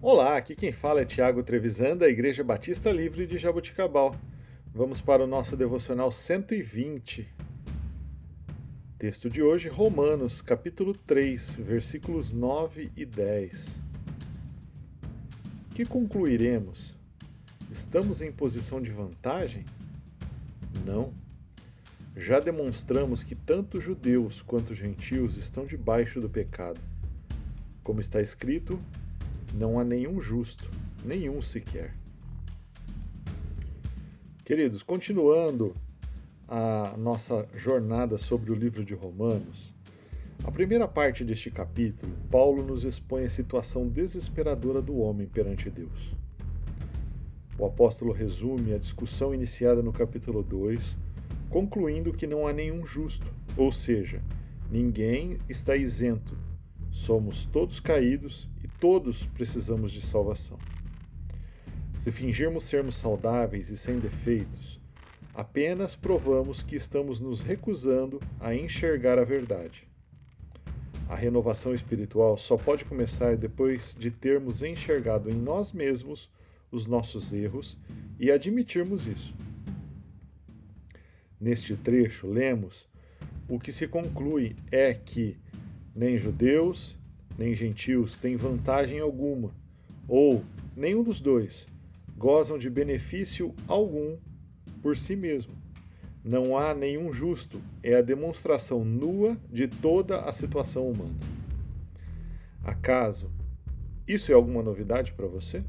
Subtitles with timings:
[0.00, 4.14] Olá, aqui quem fala é Tiago Trevisan, da Igreja Batista Livre de Jaboticabal.
[4.72, 7.28] Vamos para o nosso devocional 120.
[8.96, 13.66] Texto de hoje, Romanos, capítulo 3, versículos 9 e 10.
[15.74, 16.94] Que concluiremos?
[17.68, 19.64] Estamos em posição de vantagem?
[20.86, 21.12] Não.
[22.16, 26.80] Já demonstramos que tanto judeus quanto gentios estão debaixo do pecado.
[27.82, 28.80] Como está escrito,
[29.54, 30.70] não há nenhum justo,
[31.04, 31.94] nenhum sequer.
[34.44, 35.74] Queridos, continuando
[36.48, 39.72] a nossa jornada sobre o livro de Romanos,
[40.44, 46.16] a primeira parte deste capítulo, Paulo nos expõe a situação desesperadora do homem perante Deus.
[47.58, 50.96] O apóstolo resume a discussão iniciada no capítulo 2,
[51.50, 54.22] concluindo que não há nenhum justo, ou seja,
[54.70, 56.38] ninguém está isento.
[56.98, 58.48] Somos todos caídos
[58.80, 60.56] Todos precisamos de salvação.
[61.96, 64.80] Se fingirmos sermos saudáveis e sem defeitos,
[65.34, 69.88] apenas provamos que estamos nos recusando a enxergar a verdade.
[71.08, 76.30] A renovação espiritual só pode começar depois de termos enxergado em nós mesmos
[76.70, 77.76] os nossos erros
[78.16, 79.34] e admitirmos isso.
[81.40, 82.88] Neste trecho, lemos:
[83.48, 85.36] o que se conclui é que
[85.98, 86.96] nem judeus,
[87.36, 89.50] nem gentios têm vantagem alguma,
[90.06, 90.44] ou
[90.76, 91.66] nenhum dos dois
[92.16, 94.16] gozam de benefício algum
[94.80, 95.52] por si mesmo.
[96.24, 101.18] Não há nenhum justo, é a demonstração nua de toda a situação humana.
[102.62, 103.28] Acaso
[104.06, 105.64] isso é alguma novidade para você?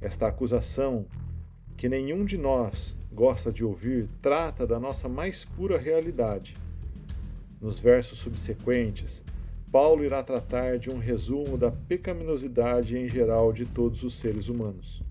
[0.00, 1.06] Esta acusação,
[1.76, 6.54] que nenhum de nós gosta de ouvir, trata da nossa mais pura realidade.
[7.60, 9.22] Nos versos subsequentes,
[9.70, 15.02] Paulo irá tratar de um resumo da pecaminosidade em geral de todos os seres humanos.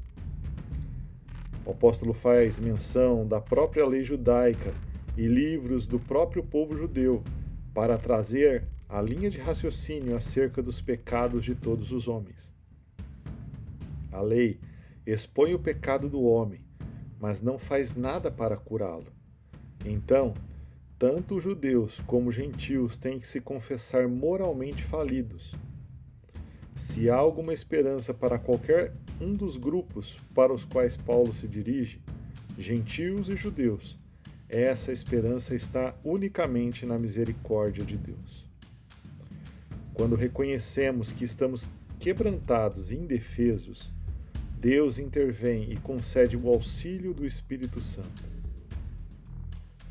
[1.64, 4.74] O apóstolo faz menção da própria lei judaica
[5.16, 7.24] e livros do próprio povo judeu
[7.74, 12.52] para trazer a linha de raciocínio acerca dos pecados de todos os homens.
[14.12, 14.60] A lei
[15.06, 16.62] expõe o pecado do homem,
[17.20, 19.14] mas não faz nada para curá-lo.
[19.86, 20.34] Então,
[21.00, 25.56] tanto judeus como gentios têm que se confessar moralmente falidos.
[26.76, 32.02] Se há alguma esperança para qualquer um dos grupos para os quais Paulo se dirige,
[32.58, 33.98] gentios e judeus,
[34.50, 38.46] essa esperança está unicamente na misericórdia de Deus.
[39.94, 41.66] Quando reconhecemos que estamos
[41.98, 43.90] quebrantados e indefesos,
[44.60, 48.39] Deus intervém e concede o auxílio do Espírito Santo.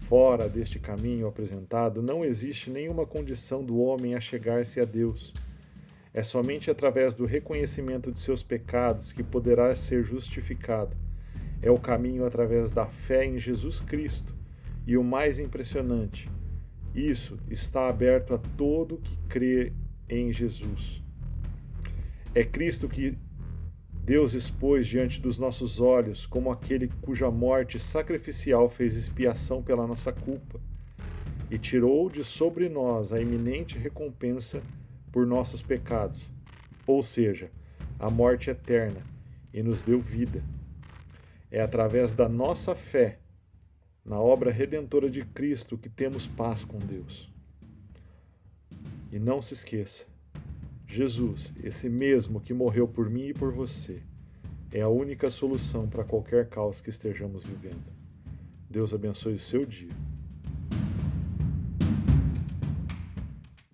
[0.09, 5.35] Fora deste caminho apresentado, não existe nenhuma condição do homem a chegar-se a Deus.
[6.15, 10.97] É somente através do reconhecimento de seus pecados que poderá ser justificado.
[11.61, 14.35] É o caminho através da fé em Jesus Cristo.
[14.87, 16.27] E o mais impressionante,
[16.95, 19.75] isso está aberto a todo que crê
[20.09, 21.03] em Jesus.
[22.35, 23.15] É Cristo que
[24.09, 30.11] Deus expôs diante dos nossos olhos como aquele cuja morte sacrificial fez expiação pela nossa
[30.11, 30.59] culpa
[31.51, 34.63] e tirou de sobre nós a iminente recompensa
[35.13, 36.27] por nossos pecados,
[36.87, 37.51] ou seja,
[37.99, 39.03] a morte eterna,
[39.53, 40.43] e nos deu vida.
[41.51, 43.19] É através da nossa fé
[44.03, 47.31] na obra redentora de Cristo que temos paz com Deus.
[49.13, 50.07] E não se esqueça,
[50.91, 54.01] Jesus, esse mesmo que morreu por mim e por você,
[54.73, 57.93] é a única solução para qualquer caos que estejamos vivendo.
[58.71, 59.91] Deus abençoe o seu dia.